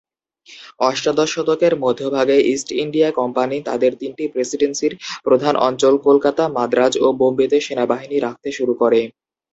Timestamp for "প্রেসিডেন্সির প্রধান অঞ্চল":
4.27-5.93